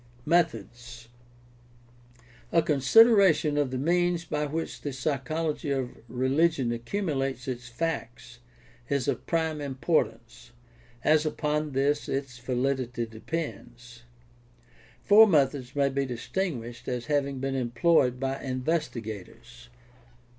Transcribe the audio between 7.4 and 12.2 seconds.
its facts is of prime importance, as upon this